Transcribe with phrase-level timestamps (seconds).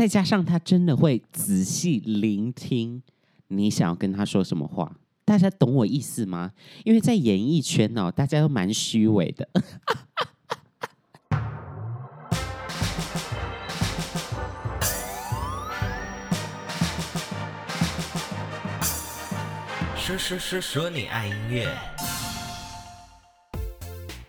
[0.00, 3.02] 再加上他真的会仔细聆听
[3.48, 4.90] 你想要跟他说什么话。
[5.26, 6.52] 大家懂我意思吗？
[6.86, 9.46] 因为在演艺圈哦，大家都蛮虚伪的。
[19.96, 21.68] 说说说说你爱音乐。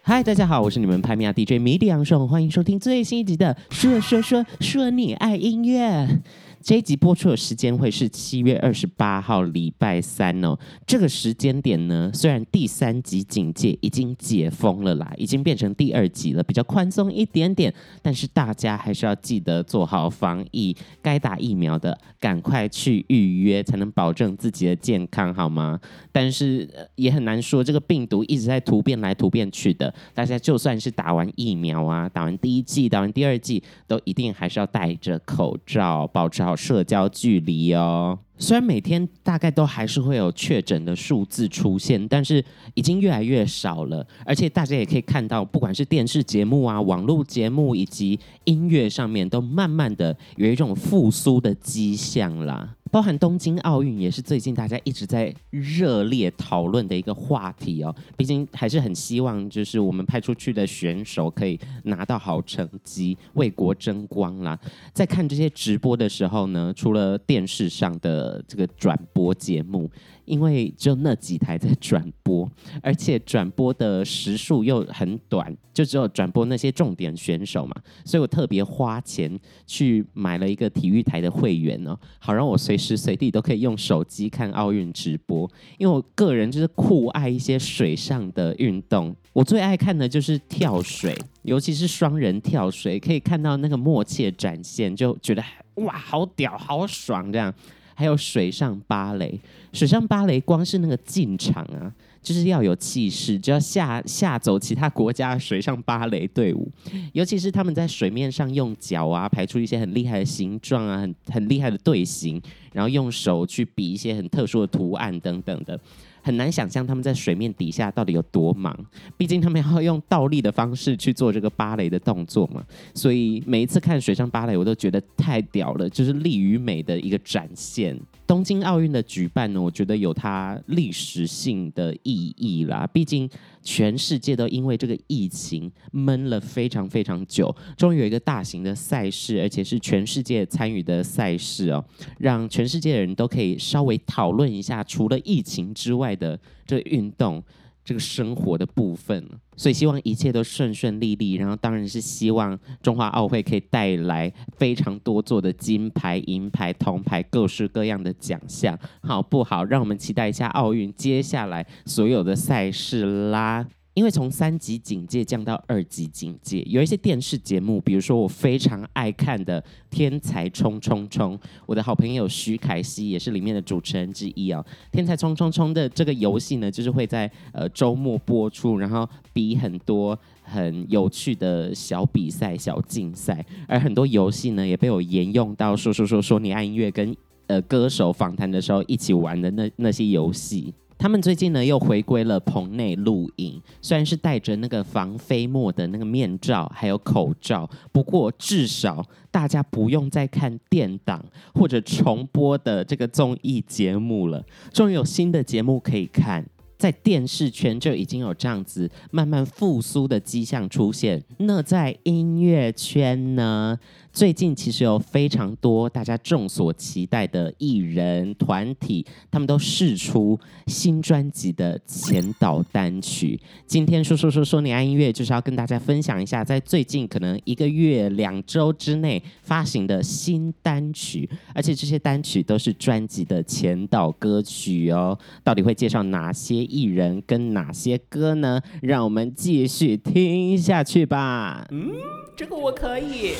[0.04, 6.20] 嗨，大家好，我是你们拍米亚 DJ 米迪杨爽，欢迎收听最新一集的说说说说你爱音乐。
[6.64, 10.56] 这一集播出的时间会是七月二十八号礼拜三哦。
[10.86, 25.80] 这个时间点呢，虽然第三集警戒已经解封了啦，已经变成第二集了，比较宽松一点点，但是大家还是要记得做好防疫，该打疫苗的赶快去预约，才能保证自己的健康，好吗？
[26.12, 36.51] 但是也很难说，这个病毒一直在突变来突变去的，大家就算是打完疫苗啊，打完第一剂，打完第二剂，都一定还是要戴着口罩，保持好。
[36.56, 42.44] 社交距离哦，虽然每天大概都还是会有确诊的数字出现，但是
[42.74, 44.06] 已经越来越少了。
[44.26, 52.76] 而且大家也可以看到，不管是电视节目啊、网络节目以及音乐上面，都慢慢的有一种复苏的迹象啦。
[52.90, 57.96] 包含东京奥运也是最近大家一直在热烈讨论的一个话题哦。
[58.18, 64.60] 毕竟还是很希望，就是我们派出去的选手可以拿到好成绩，为国争光啦。
[64.92, 69.90] 在看这些直播的时候呢，除了电视上的这个转播节目。
[70.26, 72.50] 因为就那几台在转播，
[72.82, 85.50] 而且转播的时数又很短，就只有转播那些重点选手嘛，所以我特别花钱去买了一个体育台的会员哦，好让我随时随地都可以用手机看奥运直播。
[85.78, 95.44] 因为我个人就是酷爱一些水上的运动，我最爱看的就是跳水，尤其是双人跳水，可以看到那个默契展现，就觉得
[95.76, 97.54] 哇，好屌，好爽这样。
[98.02, 99.40] 还有水上芭蕾，
[99.72, 106.68] 水上芭蕾光是那个进场啊，就是要有气势，就要吓吓走其他国家的水上芭蕾队伍。
[107.14, 112.42] 尤其是他们在水面上用脚啊排出一些很厉害的形状啊，很很厉害的队形，
[112.74, 115.80] 然后用手去比一些很特殊的图案等等的。
[116.22, 118.78] 很难想象他们在水面底下到底有多忙，
[119.18, 122.64] 毕竟他们要用倒立的方式去做这个芭蕾的动作嘛。
[122.94, 128.00] 所以每一次看水上芭蕾，我都觉得太屌了，就是力与美的一个展现。
[128.32, 132.88] 东京奥运的举办呢，我觉得有它历史性的意义啦。
[132.94, 133.30] 毕竟
[133.62, 141.84] 全世界都因为这个疫情闷了非常非常久，终于有一个大型的赛事，而且是全世界参与的赛事哦，
[142.20, 147.44] 让全世界的人都可以稍微讨论一下，除了疫情之外的这个运动。
[147.92, 149.22] 这个生活的部分，
[149.58, 159.66] 所以希望一切都顺顺利利，然后当然是希望中华奥会可以带来非常多座的金牌、银牌、铜牌，各式各样的奖项，好不好？
[159.66, 163.68] 让我们期待一下奥运接下来所有的赛事啦。
[163.94, 174.66] 因为从三级警戒降到二级警戒，有一些电视节目，比如说我非常爱看的《天才冲冲冲》，我的好朋友徐凯熙也是里面的主持人之一啊、哦。
[174.94, 187.14] 《天才冲冲冲》的这个游戏呢，就是会在呃周末播出，然后比很多很有趣的小比赛、小竞赛，而很多游戏呢也被我沿用到说说说说你爱音乐跟
[187.48, 190.74] 呃歌手访谈的时候一起玩的那那些游戏。
[191.02, 201.26] 他们最近呢又回归了棚内录影，虽然是戴着那个防飞沫的那个面罩，还有口罩，不过至少大家不用再看电档
[201.56, 206.46] 或者重播的这个综艺节目了，终于有新的节目可以看。
[206.78, 213.78] 在电视圈就已经有这样子慢慢复苏的迹象出现，那在音乐圈呢？
[214.14, 223.40] 最近其实有非常多大家众所期待的艺人团体，他们都释出新专辑的前导单曲。
[223.66, 235.18] 今天说说说说你爱音乐，就是要跟大家分享一下，在最近可能一个月、两周之内发行的新单曲，而且这些单曲都是专辑的前导歌曲哦。
[235.44, 238.62] 到底会介绍哪些艺人跟哪些歌呢？
[238.82, 241.66] 让我们继续听下去吧。
[241.72, 241.92] 嗯，
[242.36, 243.36] 这个我可以。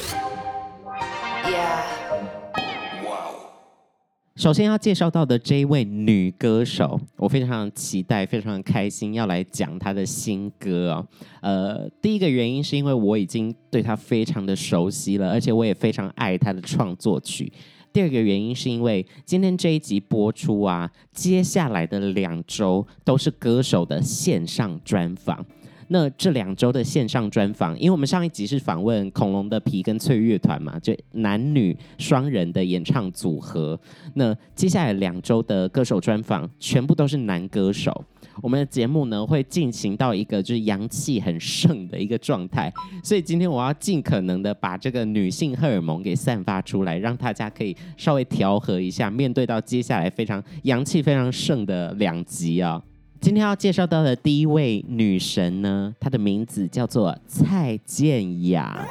[4.38, 11.08] 首先要介绍到的这一位女歌手，我非常期待，非常开心要来讲她的新歌哦。
[11.42, 17.54] 呃，第一个原因是因为我已经对她非常的熟悉了，而且我也非常爱她的创作曲。
[17.94, 25.46] 第二个原因是因为今天这一集播出啊，接下来的两周都是歌手的线上专访。
[25.94, 33.78] 那这两周的线上专访，因为我们上一集是访问恐龙的皮跟翠乐团嘛，就男女双人的演唱组合。
[34.14, 38.06] 那接下来两周的歌手专访，全部都是男歌手。
[38.42, 42.72] 我们的节目呢，会进行到一个就是阳气很盛的一个状态，
[43.04, 52.82] 所以今天我要尽可能的把这个女性荷尔蒙给散发出来，让大家可以稍微调和一下，面对到接下来非常阳气非常盛的两集啊。
[53.22, 58.84] 今天要介绍到的第一位女神呢，她的名字叫做蔡健雅。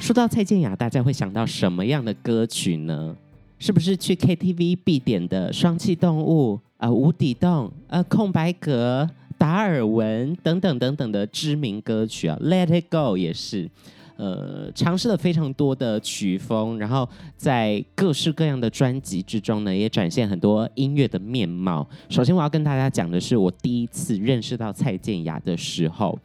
[0.00, 3.16] 说到蔡健雅，大家会想到什么样的歌曲呢？
[3.60, 9.08] 是不是去 KTV 必点的《双栖动物》啊，《无底洞》呃，《空白格》、
[9.38, 10.36] 达尔文？
[10.42, 13.70] 等等等等的知名歌曲啊，《Let It Go》也是，
[14.20, 17.08] 呃，尝试了非常多的曲风，然后
[17.38, 21.88] 在各式各样的专辑之中呢，也展现很多音乐的面貌。
[22.10, 26.18] 首先，我要跟大家讲的是，我第一次认识到蔡健雅的时候，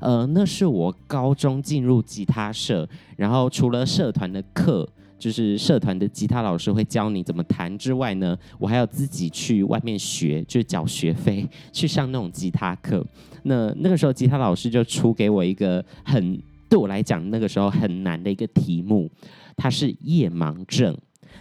[0.00, 4.88] 呃，那是我高中进入吉他社，然后除了社团的课。
[5.18, 13.06] 就是社团的吉他老师会教你怎么弹之外呢，我还要自己去外面学，就缴学费去上那种吉他课。
[13.44, 16.36] 那那个时候吉他老师就出给我一个很
[16.72, 19.10] 对我来讲那个时候很难的一个题目，
[19.58, 20.96] 它是夜盲症。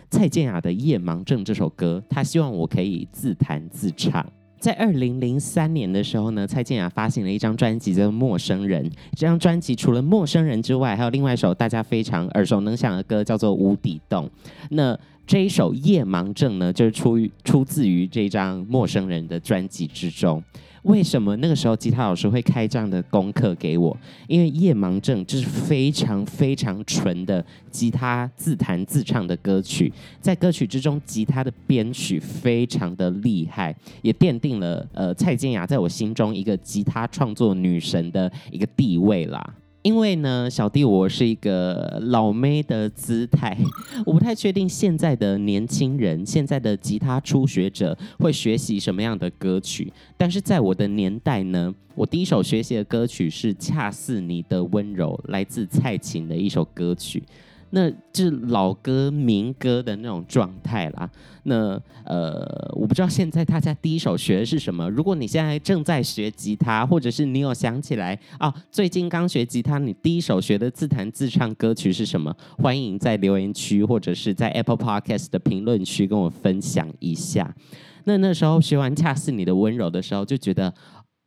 [0.10, 4.30] 蔡健雅的《夜盲症》这首歌，他希望我可以自弹自唱。
[4.60, 8.84] 在二零零三年的时候呢，蔡健雅发行了一张专辑叫做《陌生人》。
[9.14, 14.26] 这张专辑除了《陌生人》之外，还有另外一首大家非常耳熟能详的歌，叫做《无底洞》。
[14.72, 20.44] 那这一首《夜盲症》呢，就是出于出自于这张《陌生人》的专辑之中。
[20.84, 23.96] 为什么那个时候吉他老师会开这样的功课给我？
[24.28, 39.56] 因为夜盲症就是非常非常纯的吉他自弹自唱的歌曲，在歌曲之中，吉他的编曲非常的厉害，也奠定了呃蔡健雅在我心中一个吉他创作女神的一个地位啦。
[39.84, 43.58] 因为呢，小弟我是一个老妹的姿态，
[44.06, 49.92] 我不太确定现在的年轻人、现在的吉他初学者会学习什么样的歌曲。
[50.18, 57.24] 但是在我的年代呢，我第一首学习的歌曲是《恰似你的温柔》，来自蔡琴的一首歌曲。
[57.72, 61.10] 那就是老歌民歌的那种状态啦。
[61.44, 64.90] 那呃，我不知道现在大家第一首学的是什么。
[64.90, 72.36] 如果你现在正在学吉他，或者是你有想起来啊，最近刚学吉他，你第一首学的自弹自唱歌曲是什么？
[72.58, 77.56] 欢迎在留言区或者是在 Apple Podcast 的评论区跟我分享一下。
[78.04, 80.74] 那那时候学完《恰似你的温柔》的时候，就觉得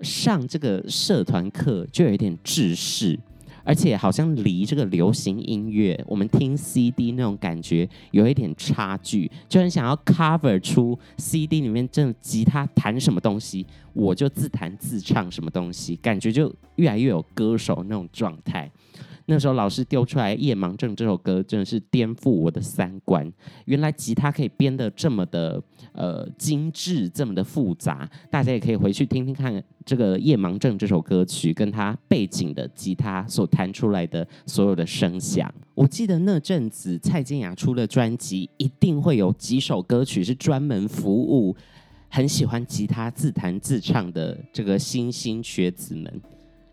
[0.00, 3.18] 上这个社团课就有点制式。
[3.64, 18.70] 而且好像离这个流行音乐，我们听 CD 那种感觉有一点差距，就很想要 cover 出 CD 里面这吉他弹什么东西，我就自弹自唱什么东西，感觉就越来越有歌手那种状态。
[19.26, 23.32] 那时候老师丢出来《夜盲症》这首歌，真的是颠覆我的三观。
[23.64, 25.62] 原来吉他可以编得这么的
[25.92, 28.08] 呃精致，这么的复杂。
[28.30, 35.52] 大家也可以回去听听看这个《夜盲症》这首歌曲，跟它背景的吉他所弹出来的所有的声响。
[35.74, 41.56] 我记得那阵子蔡健雅出了专辑，一定会有几首歌曲是专门服务
[42.10, 46.20] 很喜欢吉他自弹自唱的这个新兴学子们。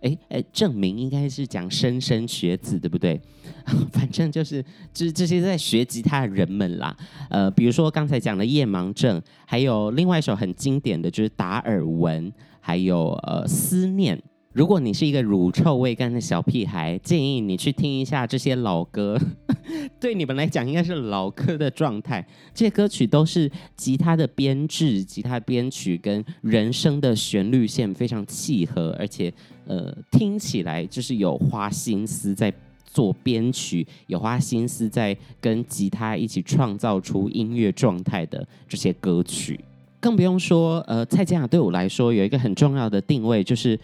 [0.02, 3.20] 哎哎，证明应该是讲莘莘学子，对不对？
[3.92, 4.64] 反正就是
[4.94, 6.96] 就是这些在学吉他的人们啦。
[7.30, 14.22] 呃，比如说刚才讲的夜盲症，还有另外一首很经典的就是达尔文，还有呃思念。
[14.54, 19.18] 如果你是一个乳臭未干的小屁孩，建议你去听一下这些老歌，
[20.00, 22.26] 对你们来讲应该是老歌的状态。
[22.54, 29.34] 这些歌曲都是吉他的编制、吉他编曲跟人声的旋律线非常契合，而且
[29.66, 32.54] 呃听起来就是有花心思在
[32.86, 39.60] 做编曲，有花心思在跟吉他一起创造出音乐状态的这些歌曲。
[40.00, 43.80] 更不用说，呃，蔡健雅对我来说有一个很重要的定位，就是。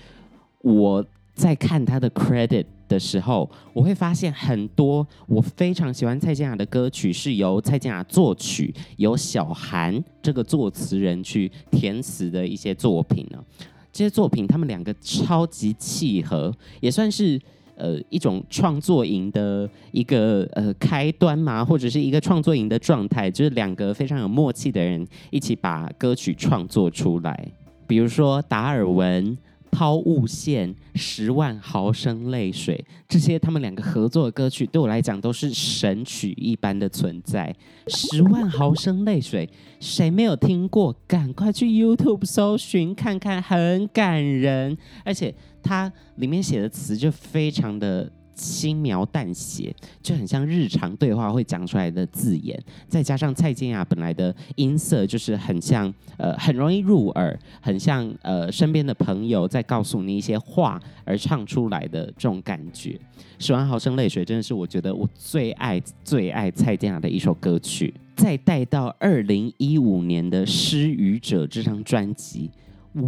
[0.63, 13.43] 我在看他的 credit 的时候，我会发现很多我非常喜欢蔡健雅的歌曲是由蔡健雅作曲，由小韩这个作词人去填词的一些作品呢。
[13.91, 17.39] 这些作品他们两个超级契合，也算是
[17.75, 27.51] 呃一种创作营的一个呃开端嘛，或者是一个创作营的状态，就是两个非常有默契的人一起把歌曲创作出来。
[27.87, 29.37] 比如说达尔文。
[29.77, 37.55] 抛物线、十万毫升泪水，这些他们两个合作的歌曲，对我来讲都是神曲一般的存在。
[37.85, 39.47] 十万毫升泪水，
[39.79, 40.95] 谁没有听过？
[41.05, 45.31] 赶快去 YouTube 搜寻看看，很感人，而且
[45.61, 48.11] 它里面写的词就非常的。
[48.37, 62.99] 轻描淡写，就很像日常对话会讲出来的字眼，再加上蔡健雅本来的音色就是很像，呃，很容易入耳，很像呃身边的朋友在告诉你一些话而唱出来的这种感觉。
[63.39, 67.93] 十万毫升泪水真的是我觉得我最爱最爱蔡健雅的一首歌曲。
[68.15, 72.49] 再带到二零一五年的《失语者》这张专辑。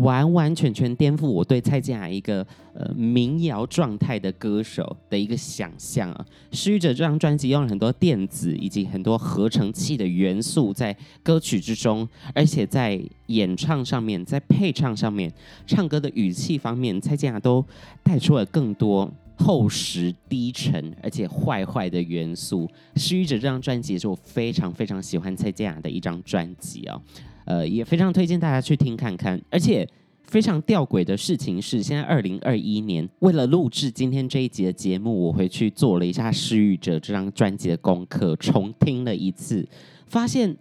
[0.01, 6.25] 完完全全颠覆我对蔡健雅一个呃民谣状态的歌手的一个想象啊！
[6.55, 15.31] 《失语者》这张专辑用了很多电子以及很多合成器的元素在歌曲之中，而且在演唱上面，在配唱上面，
[15.65, 17.65] 唱歌的语气方面，蔡健雅都
[18.03, 22.67] 带出了更多厚实、低沉而且坏坏的元素。
[22.99, 27.01] 《失语者》这张专辑也是我非常非常喜欢蔡健雅的一张专辑啊！
[27.45, 29.41] 呃，也非常推荐大家去听看看。
[29.49, 29.87] 而且
[30.25, 39.67] 非常吊诡的事情是，现在二零二一年，为了录制今天这一集的节目，我回去做了一下《失语者》这张专辑的功课，重听了一次，
[40.07, 40.55] 发现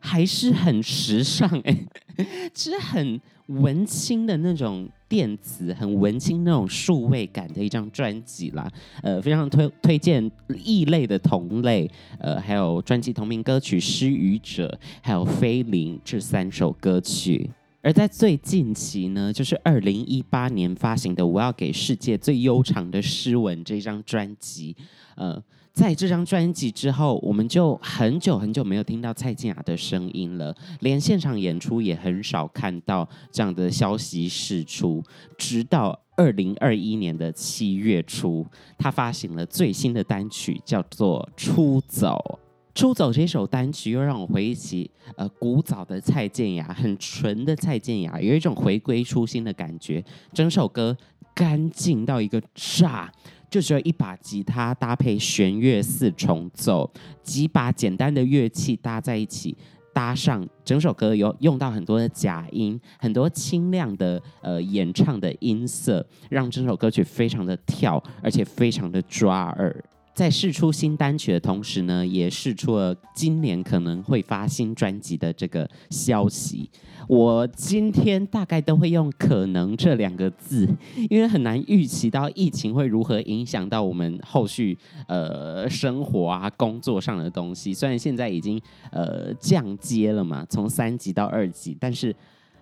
[0.00, 1.76] 还是很时尚哎，
[2.52, 8.70] 其实很文青的那种电子，很文青那种数位感的一张专辑啦。
[9.02, 10.30] 呃，非常推推荐
[10.64, 17.50] 异类的同类，呃，还有专辑同名歌曲《失语者》，还有《菲林》这三首歌曲。
[17.82, 24.76] 而在最近期呢，就是二零一八年发行的《我要给世界最悠长的诗文》这张专辑。
[25.16, 25.42] 呃，
[25.72, 35.02] 在这张专辑之后，我们就很久很久没有听到蔡健雅的声音了，连现场演出也很少看到这样的消息释出。
[35.38, 38.46] 直到二零二一年的七月初，
[38.76, 42.38] 他发行了最新的单曲，叫做《出走》。
[42.72, 50.02] 出走这首单曲又让我回忆起呃古早的蔡健雅，很纯的蔡健雅，有一种回归初心的感觉。
[50.32, 50.96] 整首歌
[51.34, 53.10] 干净到一个炸，
[53.50, 56.90] 就只有一把吉他搭配弦乐四重奏，
[57.22, 59.56] 几把简单的乐器搭在一起，
[59.92, 69.84] 搭上整首歌有用到很多的假音，很多清亮的呃演唱的音色，让这首歌曲非常的跳，而且非常的抓耳。
[70.12, 76.68] 在试出新单曲的同时呢，也试出了今年可能会发新专辑的这个消息。
[77.10, 80.64] 我今天大概都会用“可能”这两个字，
[81.08, 87.74] 因为很难预期到疫情会如何影响到我们后续呃生活啊、工作上的东西。
[87.74, 88.62] 虽然现在已经
[88.92, 92.14] 呃降阶了嘛，从三级到二级，但是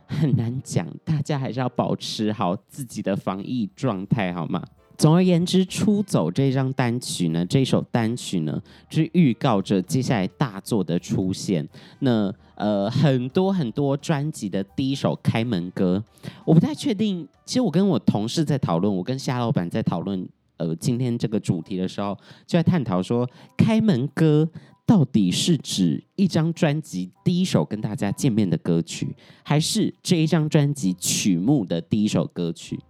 [0.06, 4.64] 很难讲，大家还是要保持好自己的防疫状态，好吗？
[4.98, 11.66] 总而言之，《出走》这张单曲呢，这首单曲呢，是预告着接下来大作的出现。
[12.00, 16.02] 那呃，很多很多专辑的第一首开门歌，
[16.44, 17.26] 我不太确定。
[17.46, 23.24] 其实我跟我同事在讨论，我跟夏老板在讨论，呃，今天这个主题的时候，就在探讨说，
[23.56, 24.48] 开门歌
[24.84, 29.14] 到底是指一张专辑第一首跟大家见面的歌曲，
[29.44, 32.80] 还是这一张专辑曲目的第一首歌曲？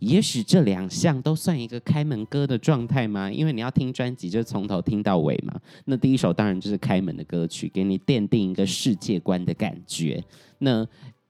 [0.00, 3.30] 也许这两项都算一个开门歌的状态吗？
[3.30, 5.54] 因为你要听专辑，就从头听到尾嘛。
[5.84, 10.22] 那第一首当然就是开门的歌曲，给你奠定一个世界观的感觉。
[10.58, 10.86] 那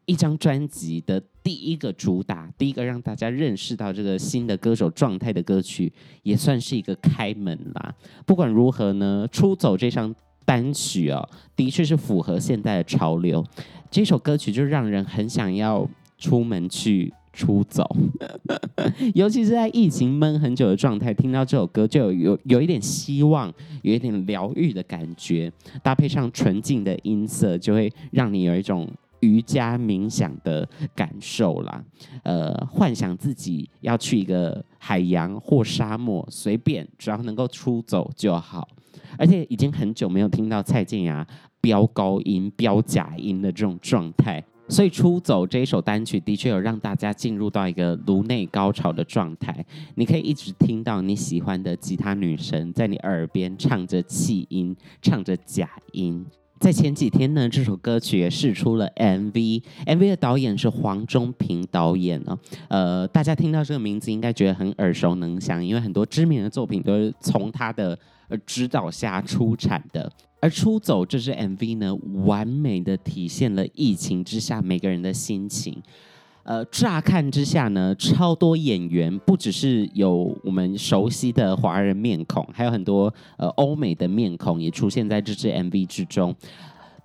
[0.07, 7.95] 一张专辑的第一个主打，第一个让大家认识到这个新的歌手状态的歌曲，也算是一个开门啦。
[8.25, 13.45] 不管如何呢，出走这张单曲哦，的确是符合现在的潮流。
[13.91, 17.13] 这首歌曲就让人很想要出门去。
[17.33, 17.85] 出走，
[19.15, 28.89] 尤其是在疫情闷很久的状态，听到这首歌就有有有一点希望，有一点疗愈的感觉，搭配上纯净的音色，就会让你有一种
[29.21, 31.85] 瑜伽冥想的感受啦。
[32.25, 38.67] 呃，幻想自己要去一个海洋或沙漠，随便只要能够出走就好。
[39.19, 41.27] 而且已经很久没有听到蔡健雅
[41.61, 44.43] 飙高音、飙假音的这种状态。
[44.71, 56.25] 所以《出走》这一首单曲的确有让大家进入到一个颅内高潮的状态，你可以一直听到你喜欢的吉他女神在你耳边唱着气音，唱着假音。
[56.61, 62.39] 在前几天呢，这首歌曲也释出了 MV，MV 的导演是黄忠平导演哦。
[62.69, 67.99] 呃，大家听到这个名字应该觉得很耳熟能详，因为很多知名的作品都是从他的
[68.29, 70.13] 呃指导下出产的。
[70.41, 71.95] 而出走这支 MV 呢，
[72.25, 75.77] 完美的体现了疫情之下每个人的心情。
[76.43, 86.35] 呃，乍看之下呢，超多演员，不只是有我们熟悉的华人面孔，还有很多呃欧美的面孔也出现在这支 MV 之中，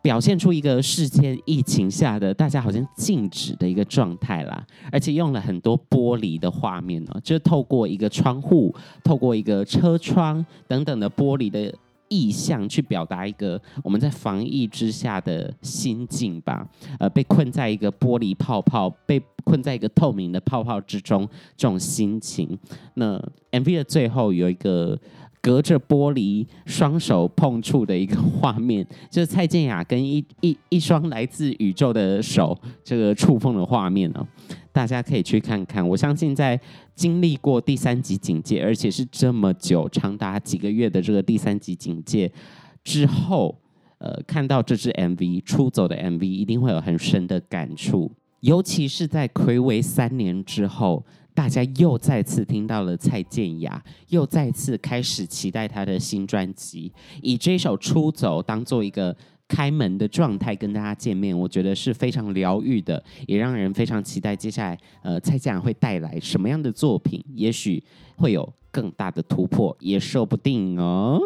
[0.01, 8.73] 表现出一个世界疫情下的大家好像静止的一个状态啦，而且用了很多玻璃的画面哦，就透过一个窗户，
[9.03, 11.71] 透过一个车窗等等的玻璃的。
[12.07, 16.67] 意向去表达一个我们在防疫之下的心境吧，
[16.99, 22.57] 呃，被困在一个玻璃泡泡，被困在一个透明的泡泡之中，这种心情。
[22.95, 23.17] 那
[23.51, 24.97] MV 的最后有一个
[25.45, 34.27] 隔着玻璃双手碰触的一个画面， 就是蔡健雅跟一一一双来自宇宙的手这个触碰的画面呢、
[34.71, 36.59] 大家可以去看看，我相信在
[36.95, 42.31] 经历过第三级警戒，而且是这么久，长达几个月的这个第三级警戒
[42.83, 43.55] 之后，
[43.99, 48.11] 呃，看到这支 MV 出走的 MV，一定会有很深的感触。
[48.39, 59.15] 尤其是在睽违三年之后，大家又再次听到了蔡健雅，又再次开始期待她的新专辑，以这首《出走》当做一个。
[59.47, 67.83] 开门的状态跟大家见面，我觉得是非常疗愈的，也让人非常期待接下来，呃，蔡健雅会带来什么样的作品，也许
[68.17, 71.21] 会有更大的突破，也说不定哦。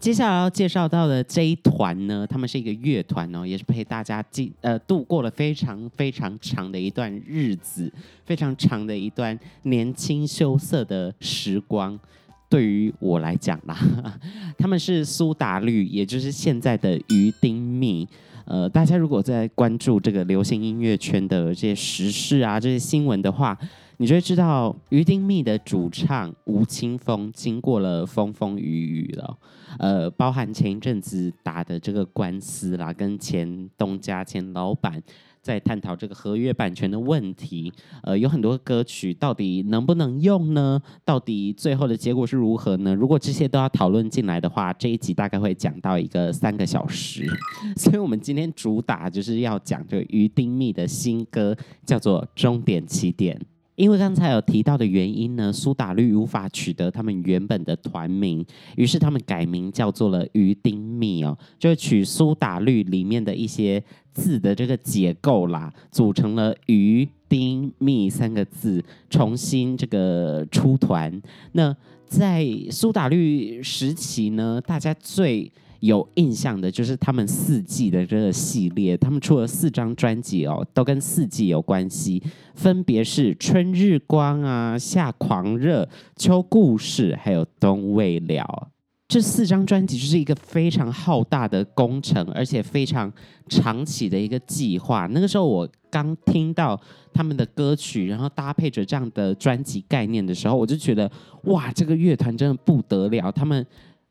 [0.00, 7.92] 接下来要介绍到的这一团呢，他们是一个乐团哦，也是陪大家进呃度过了非常非常长的一段日子，
[8.24, 12.00] 非常长的一段年轻羞涩的时光。
[12.48, 13.76] 对于我来讲啦，
[14.56, 18.08] 他们是苏打绿，也就是现在的鱼丁糸。
[18.46, 23.56] 呃，大家如果在关注这个流行音乐圈的这些时事啊、这些新闻的话，
[24.00, 29.38] 你就会知道鱼丁密的主唱吴青峰经过了风风雨雨了。
[29.78, 35.02] 呃，包含前一阵子打的这个官司啦，跟前东家前老板。
[35.42, 40.80] 在探讨这个合约版权的问题，呃，有很多歌曲到底能不能用呢？
[41.02, 42.94] 到底最后的结果是如何呢？
[42.94, 47.26] 如果这些都要讨论进来的话，这一集大概会讲到一个三个小时。
[47.76, 53.34] 所以我们今天主打就是要讲这个鱼丁密的新歌，叫做《终点起点》。
[53.80, 58.44] 因为刚才有提到的原因呢，苏打绿无法取得他们原本的团名，
[58.76, 63.82] 于是他们改名叫做了鱼丁蜜哦，就取苏打绿里面的一些
[64.12, 71.18] 字的这个结构啦，组成了鱼丁蜜三个字，重新这个出团。
[71.52, 71.74] 那
[72.06, 82.22] 在苏打绿时期呢，大家最有印象的就是他们四季的这个系列，他们出了四张专辑哦，都跟四季有关系，
[82.54, 88.68] 分别是春日光啊、夏狂热、秋故事，还有冬未了。
[89.08, 93.12] 这四张专辑就是一个非常浩大的工程，而且非常
[93.48, 95.06] 长期的一个计划。
[95.10, 96.80] 那个时候我刚听到
[97.12, 101.10] 他们的歌曲，然后搭配着这样的专辑概念的时候，我就觉得
[101.44, 103.66] 哇，这个乐团真的不得了，他们。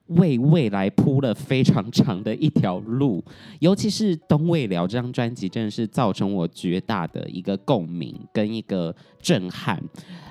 [0.10, 3.24] 为未来铺了非常长的一条路，
[3.60, 9.82] 尤其是《冬未了》这张专辑，真的是造成我绝大的一个共鸣跟一个震撼。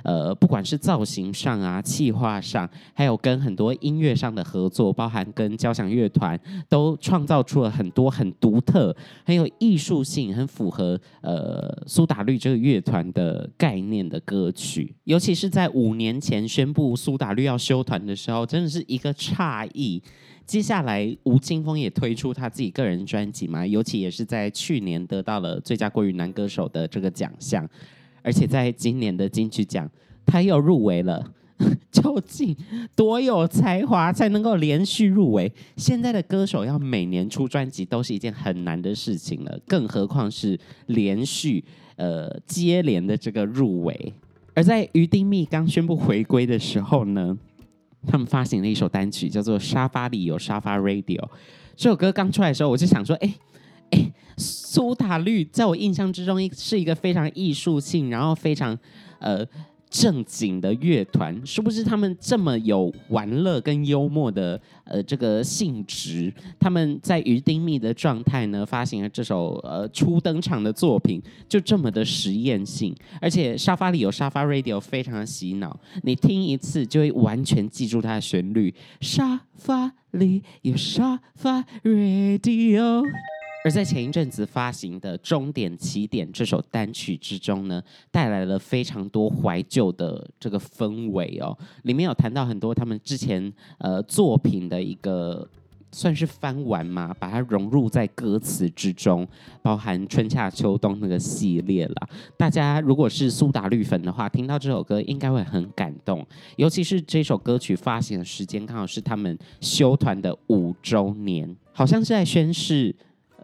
[0.05, 6.39] 呃，不管是造型上啊、气化上，还有跟很多音乐上的合作，包含跟交响乐团，
[6.69, 14.95] 都创造出了很多很独特、很有艺术性、很符合呃苏打绿这个乐团的概念的歌曲。
[15.05, 19.68] 尤其是在五年前宣布苏打绿要休团的时候，真的是一个差。
[19.73, 20.03] 意，
[20.47, 27.69] 接下来吴青峰也推出他自己个人专辑嘛，尤其也是在去年得到了最佳国语男歌手的这个奖项，
[28.23, 29.91] 而且在今年的金曲奖
[30.25, 31.35] 他又入围了。
[31.91, 32.57] 究竟
[32.95, 35.53] 多有才华才能够连续入围？
[35.77, 41.65] 现在的歌手要每年出专辑都是一件很难的事情了，更何况是连续
[41.97, 44.15] 呃接连的这个入围。
[44.55, 47.37] 而在于丁糸刚宣布回归的时候呢，
[48.07, 51.21] 他们发行了一首单曲，叫做《沙发里有沙发 Radio》。
[51.77, 53.35] 这首歌刚出来的时候，我就想说：“哎，
[53.91, 58.79] 哎，苏打绿在我印象之中是一个非常艺术性，然后非常
[59.19, 59.47] 呃。”
[59.91, 66.33] 正经的乐团，是不是他们这么有玩乐跟幽默的呃这个性质？
[66.59, 78.75] 他们在鱼丁密的状态呢，发行了这首呃初登场的作品，就这么的实验性，而且沙发里有沙发 radio，非常的洗脑，你听一次就会完全记住它的旋律。
[79.01, 83.03] 沙发里有沙发 radio。
[83.65, 91.57] 而在前一阵子发行的《终点起点》这首单曲之中呢，带来了非常多怀旧的这个氛围哦。
[91.83, 95.47] 里面有谈到很多他们之前呃作品的一个
[95.91, 99.27] 算是翻完嘛，把它融入在歌词之中，
[99.61, 102.09] 包含春夏秋冬那个系列啦。
[102.37, 106.25] 大家如果是苏打绿粉的话，听到这首歌应该会很感动，
[106.57, 112.95] 尤其是这首歌曲发行的时间刚好是他们休团的五周年，好像是在宣誓。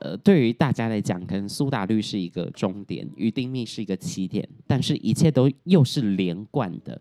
[0.01, 7.01] 呃，对于大家来讲，可能苏打绿是一个终点，于丁密是一个起点，但是一切都又是连贯的。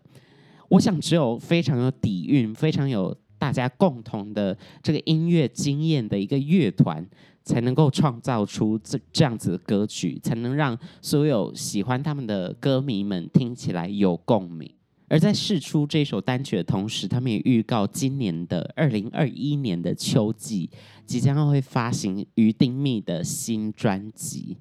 [0.68, 7.04] 我想，只有非常有底蕴、非常有大家共同的这个音乐经验的一个乐团，
[7.42, 14.70] 才能够创造出这这样子的歌曲，才能让所有喜欢他们的歌迷们听起来有共鸣。
[15.08, 20.70] 而在试出这首单曲的同时，他们也预告今年的二零二一年的秋季
[21.04, 24.56] 即将会发行于丁糸的新专辑。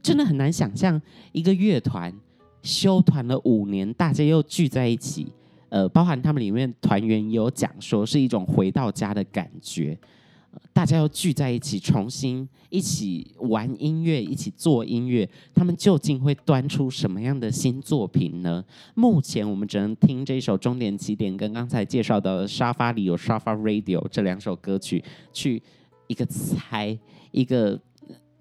[0.00, 1.00] 真的很难想象
[1.32, 2.12] 一个乐团
[2.62, 5.26] 休团了五年，大家又聚在一起，
[5.68, 9.98] 呃，包含他们里面团员有讲说是一种回到家的感觉。
[10.72, 18.64] 大家要聚在一起，重新一起玩音乐，一起做音乐，他们究竟会端出什么样的新作品呢？
[18.94, 25.62] 目前我们只能听这首《终点起点》跟刚才介绍的《沙发里有沙发 Radio》这两首歌曲，去
[26.06, 26.98] 一个猜
[27.30, 27.80] 一个。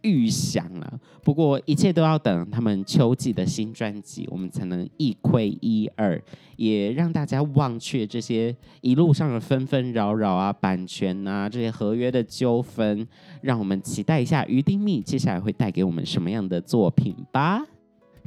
[0.02, 6.22] 预想了，不过一切都要等他们秋季的新专辑，我们才能一窥一二，
[6.56, 13.08] 也让大家忘却这些一路上的纷纷扰扰啊、版权啊这些合约的纠纷，
[13.42, 17.64] 让我们期待一下于丁糸接下来会带给我们什么样的作品吧。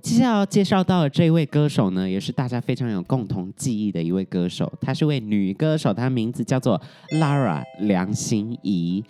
[0.02, 6.78] 接下来要介绍到的这位歌手呢，也是大家非常有共同记忆的一位歌手，她是位女歌手，她的名字叫做
[7.12, 9.02] Lara 梁心怡。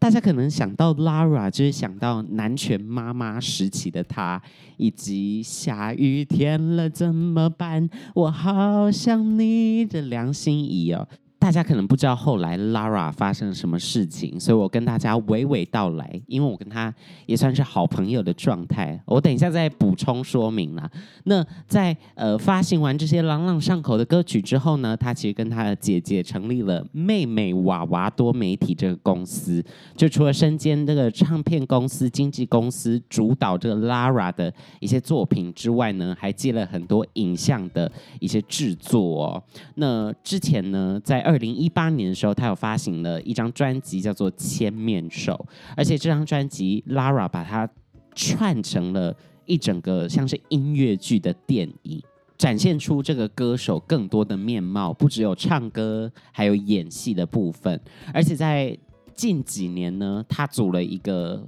[0.00, 4.40] 大家可能想到 Lara，就是想到男权妈妈时期的她，
[4.78, 7.86] 以及下雨天了怎么办？
[8.14, 11.06] 我好想你的梁心颐哦。
[11.40, 19.00] 大家可能不知道后来 Lara 发生了什么事情，所以我跟大家娓娓道来，因为我跟她也算是好朋友的状态。
[19.06, 20.88] 我等一下再补充说明啦。
[21.24, 29.64] 那在呃发行完这些朗朗上口的歌曲之后呢，她其实跟她的姐姐成立了妹妹娃娃多媒体这个公司，
[29.96, 39.42] 就除了身兼这个唱片公司、经纪公司主导这个 Lara 的一些作品之外呢，还接了很多影像的一些制作哦。
[39.76, 45.32] 那之前呢，在二零一八年的时候，他有发行了一张专辑，叫做《千面兽》，
[45.76, 47.68] 而且这张专辑 Lara 把它
[48.16, 49.16] 串成了
[49.46, 52.02] 一整个像是音乐剧的电影，
[52.36, 57.80] 展现出这个歌手更多的面貌，不只有唱歌，还有演戏的部分。
[58.12, 58.76] 而且在
[59.14, 61.40] 近几年呢，他组了一个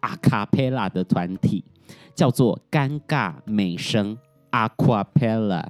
[0.00, 1.62] 阿卡贝拉的团体，
[2.14, 4.16] 叫做“尴尬美声
[4.50, 5.66] Aquapella”，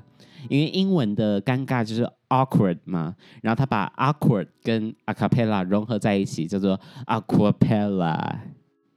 [0.49, 2.09] 因为英文的尴尬就是。
[2.29, 8.39] Awkward 嘛，然后他把 awkward 跟 a cappella 融合在一起，叫做 aquapella。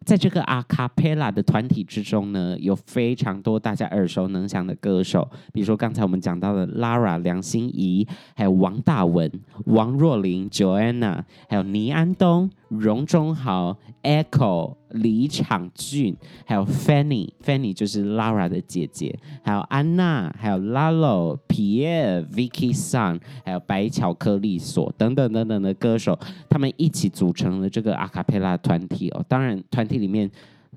[0.06, 9.32] 在这个 a cappella 的团体之中呢，有非常多大家耳熟能详的歌手，比如说刚才我们讲到的 Lara 梁心颐，还有王大文、
[9.66, 14.79] 王若琳 Joanna，还有倪安东、荣中豪、Echo。
[14.92, 26.18] 李昶俊，还有 Fanny，Fanny 就是 Lara 的姐姐，还有安娜，还有 Lalo、Pierre、Vicky Sun，还有白巧克力所等等等等的歌手，
[26.50, 29.24] 他们一起组成了这个阿卡贝拉团体哦。
[29.28, 30.30] 当然，团体里面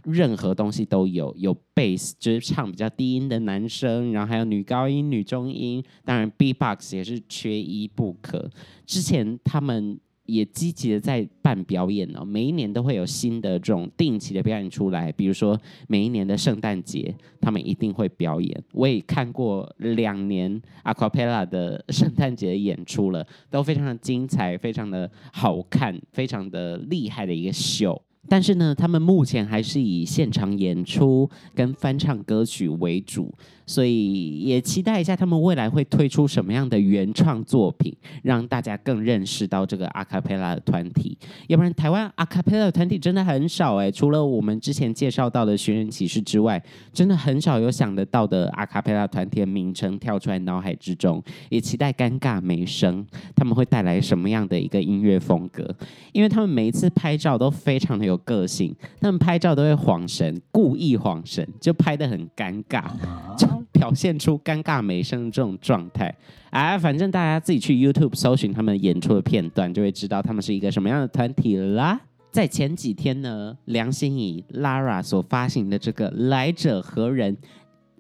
[0.05, 8.51] 任何东西都有，有 bass 就是唱比较低音的男生，然后还有女高音、女中音，当然 B-box 也是缺一不可。
[8.87, 9.98] 之前他们。
[10.26, 15.58] 也积极的在办表演哦，每一年都会有新的这种定期的表演出来，比如说
[15.88, 18.64] 每一年的圣诞节，他们一定会表演。
[18.72, 28.00] 我也看过两年 Acapella 的圣诞节演出了，都非常的精彩，非常的好看，非常的厉害的一个秀。
[28.28, 33.32] 但是呢，他们目前还是以现场演出跟翻唱歌曲为主。
[33.64, 41.16] 所以也期待一下他们未来会推出什么样的原创作品，让大家更认识到这个阿卡贝拉的团体。
[41.46, 51.22] 要不然台湾阿卡贝拉的团体真的很少哎，除了我们之前介绍到的寻人启事之外，真的很少有想得到的阿卡贝拉团体的名称跳出来脑海之中。
[51.48, 55.74] 也期待尴尬美声他们会带来什么样的一个音乐风格，
[56.12, 62.85] 因为他们每一次拍照都非常的有个性，他们拍照都会晃神，故意晃神，就拍的很尴尬。
[63.37, 66.14] 就表现出尴尬没声的这种状态，
[66.51, 72.01] 哎，反正大家自己去 YouTube 搜寻他们演出的片段，就会知道他们是一个什么样的团体啦。
[72.31, 77.37] 在前几天呢，梁心颐 Lara 所发行的这个《来者何人》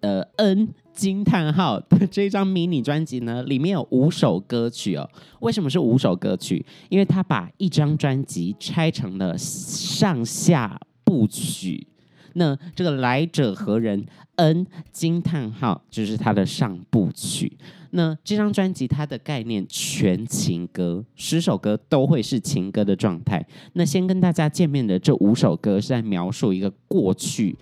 [0.02, 5.08] 呃 N 惊叹号的这张迷你专辑呢，里面有五首歌曲哦。
[5.40, 6.64] 为什么是五首歌曲？
[6.90, 11.86] 因为他把一张专辑拆成了上下部曲。
[12.34, 17.56] 那这个来者何人？N 惊叹号就是他的上部曲。
[17.94, 23.46] 那这张专辑它的概念全情歌，十首歌都会是情歌的状态。
[23.74, 27.54] 那先跟大家见面的这五首歌是在描述一个过去，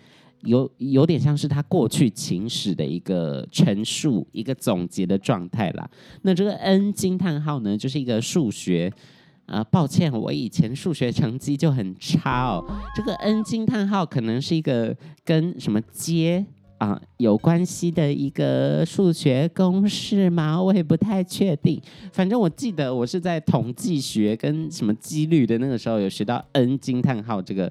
[0.42, 5.90] 有有点像是他过去情史的一个陈述、一个总结的状态啦。
[6.22, 8.92] 那这个 N 惊叹号呢，就是一个数学。
[9.46, 12.64] 呃，抱歉，我以前数学成绩就很差哦。
[12.94, 16.46] 这个 N 惊叹号可能是一个跟什么阶
[16.78, 20.62] 啊、有关系的一个数学公式吗？
[20.62, 21.82] 我也不太确定。
[22.12, 27.70] 反正我记得我是在统计学跟什么几率的那个时候有学到 N 惊叹号这个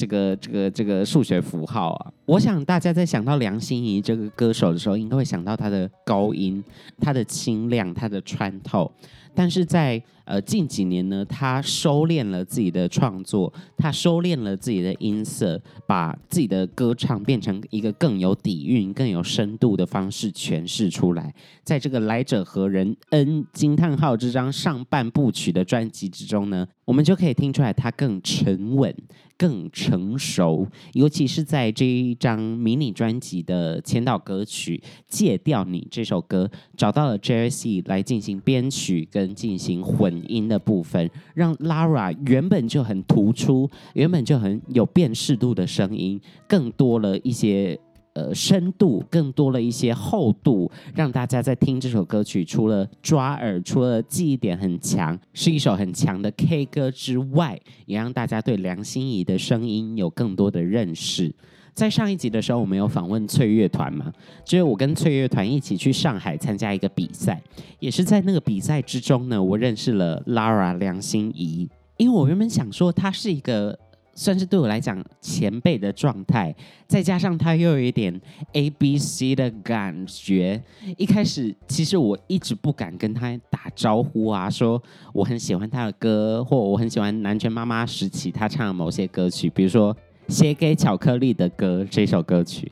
[0.00, 2.12] 这个这个这个数学符号啊。
[2.24, 6.64] 我想大家在想到梁心怡这个歌手的时候，应该会想到她的高音、
[6.98, 8.90] 她的清亮、她的穿透。
[9.34, 21.34] 但是在呃近几年呢，他收敛了自己的创作，他收敛了自己的音色，把自己的歌唱变成一个更有底蕴、更有深度的方式诠释出来。
[21.64, 28.94] 在这个来者何人 N 惊叹号这张上半部曲的专辑之中呢，我们就可以听出来他更沉稳。
[29.40, 34.76] 更成熟，尤其是在这一张迷你专辑的签到歌曲
[35.08, 47.78] 《戒掉你》这首歌，找到了 JRC 来进行编曲跟进行混音的部分，让 Lara 原本就很突出、原本就很有辨识度的声音，更多了一些。
[48.12, 57.56] 呃，深度更多了一些厚度，让大家在听这首歌曲，除了抓耳，除了记忆点很强，是一首很强的 K 歌之外，
[57.86, 61.32] 也让大家对梁心颐的声音有更多的认识。
[61.80, 64.12] 在上一集的时候，我们有访问翠乐团嘛，
[64.44, 67.40] 就是我跟翠乐团一起去上海参加一个比赛，
[67.78, 71.66] 也是在那个比赛之中呢，我认识了 Lara 梁心怡，
[71.96, 73.78] 因为我原本想说她是一个。
[74.12, 76.54] 算是对我来讲前辈的状态，
[76.86, 78.20] 再加上他又有一点
[78.52, 80.62] A B C 的感觉。
[80.98, 84.82] 一开始其实我一直不敢跟他打招呼啊，说
[85.14, 89.94] 我很喜欢他的歌，或我很喜欢南拳妈妈时期他唱的某些歌曲，比如说
[90.30, 92.70] 《写给巧克力的歌》这首歌曲。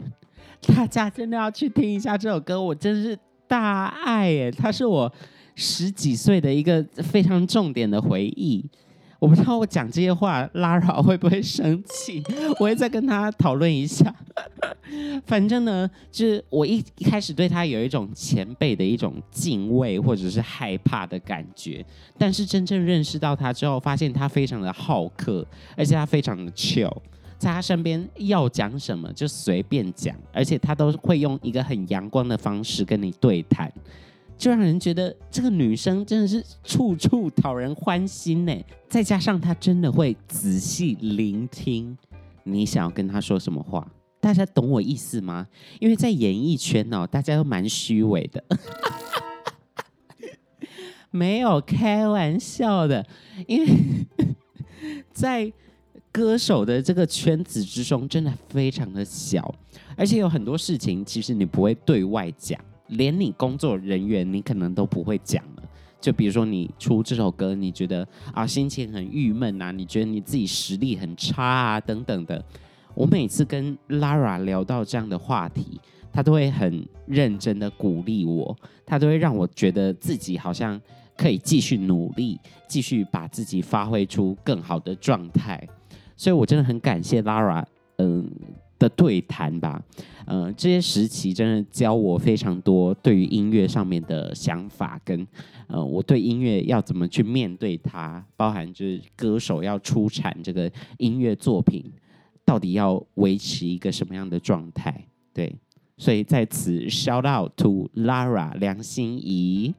[0.74, 4.50] 大家真的要去听一下这首歌，我真是大爱耶！
[4.50, 5.12] 它是我
[5.54, 8.64] 十几岁的一个非常重点的回忆。
[9.18, 12.22] 我不知道我讲这些话，Lara 会不会生气？
[12.60, 14.14] 我会再跟他讨论一下。
[15.26, 21.84] 反正呢，就是我一一开始对他有一种前辈的一种敬畏或者是害怕的感觉，
[22.16, 25.44] 但是真正认识到他之后，发现他非常的好客，
[25.76, 26.96] 而且他非常的 chill，
[27.38, 33.72] 在他身边要讲什么就随便讲，而且他都会用一个很阳光的方式跟你对谈。
[34.36, 38.54] 就让人觉得这个女生真的是处处讨人欢心呢。
[38.88, 41.98] 再加上她真的会仔细聆听
[42.44, 43.84] 你想要跟她说什么话，
[44.20, 45.48] 大家懂我意思吗？
[45.80, 48.44] 因为在演艺圈哦，大家都蛮虚伪的，
[51.10, 53.04] 没有开玩笑的。
[53.48, 53.72] 因为
[55.10, 55.52] 在
[56.18, 59.54] 歌手的这个圈子之中，真的非常的小，
[59.96, 62.60] 而且有很多事情其实你不会对外讲。
[62.88, 65.62] 连你工作人员，你可能都不会讲了。
[66.00, 72.44] 就比如说你出这首歌，你觉得啊心情很郁闷啊，你觉得你自己实力很差啊等等的。
[72.94, 75.80] 我每次跟 Lara 聊到这样的话题，
[76.12, 80.80] 她都会很认真的鼓励我，她都会让我觉得自己好像
[81.16, 85.68] 可以继续努力，继续把自己发挥出更好的状态。
[86.18, 87.64] 所以我真的很感谢 Lara，
[87.96, 88.30] 嗯。
[88.80, 89.82] 的对谈吧，
[90.24, 95.26] 呃，这些时期真的教我非常多对于音乐上面的想法，跟
[95.66, 101.92] 呃，我对音乐要怎么去面对它，包含就是歌手要出产这个音乐作品，
[102.44, 105.04] 到底要维持一个什么样的状态？
[105.34, 105.52] 对，
[105.96, 109.74] 所以在此 shout out to Lara 梁心怡。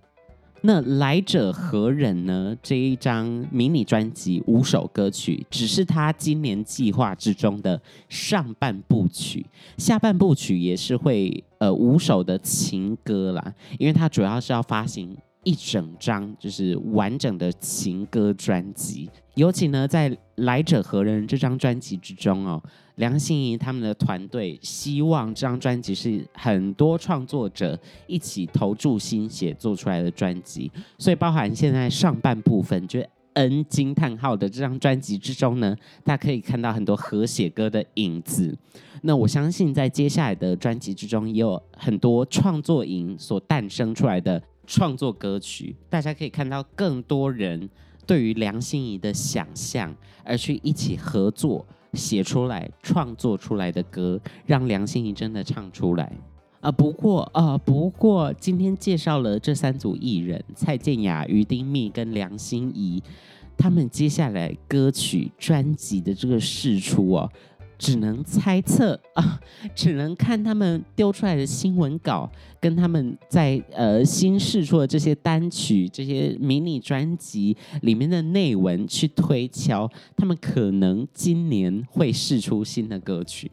[0.62, 2.56] 那来者何人呢？
[2.62, 9.46] 这一张迷你专辑五首歌曲，只是他今年计划之中的上半部曲，
[9.78, 22.62] 下半部曲也是会呃五首的情歌啦，因为他主要是要发行一整张就是完整的情歌专辑，尤其呢在来者何人这张专辑之中哦。
[23.00, 38.54] 梁心怡他们的团队希望这张专辑是很多创作者一起投注心血做出来的专辑，所以包含现在上半部分，就是 N 惊叹号的这张专辑之中呢，大家可以看到很多和写歌的影子。
[39.04, 47.70] 那我相信在接下来的专辑之中，也有很多创作营所诞生出来的创作歌曲，大家可以看到更多人
[48.06, 56.12] 对于梁心怡的想象，而去一起合作写出来、创作出来的歌，让梁心怡真的唱出来。
[56.62, 63.02] 啊，不过啊，不过今天介绍了这三组艺人：蔡健雅、于丁密跟梁心怡，
[63.58, 67.32] 他们接下来歌曲专辑的这个释出哦，
[67.80, 69.40] 只能猜测啊，
[69.74, 83.50] 只能看他们丢出来的新闻稿，跟他们在呃新试出的这些单曲、这些迷你专辑里面的内文去推敲，他们可能今年会试出新的歌曲。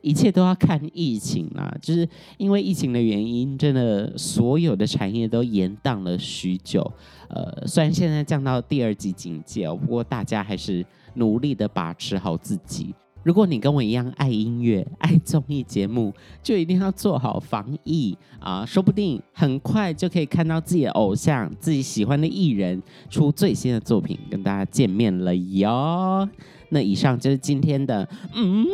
[0.00, 6.82] 一切都要看疫情啦，就是因为疫情的原因，真的所有的产业都延宕了许久。
[7.28, 12.92] 呃，虽然现在降到第二级警戒哦，不过大家还是努力的把持好自己。
[13.22, 18.64] 如果你跟我一样爱音乐、爱综艺节目，就一定要做好防疫啊！
[18.66, 26.28] 说不定很快就可以看到自己的偶像、自己喜欢的艺人出最新的作品，跟大家见面了哟。
[26.70, 28.66] 那以上就是今天的，嗯。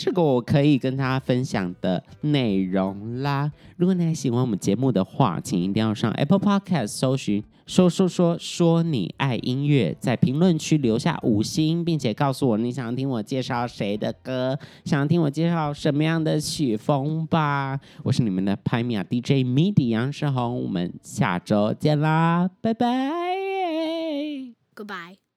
[0.00, 3.50] 这个我可以跟大家分享的内容啦。
[3.76, 17.78] 如果你还喜欢我们节目的话，请一定要上 Apple Podcast 搜寻“说说说说你爱音乐”，在评论区留下五星，并且告诉我你想听我介绍谁的歌，想听我介绍什么样的曲风吧。
[18.02, 22.86] 我是你们的拍米亚 DJ MIDI 杨世红，我们下周见啦，拜拜
[24.74, 25.27] ，Goodbye。